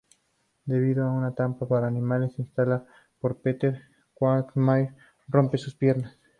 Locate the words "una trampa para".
1.11-1.85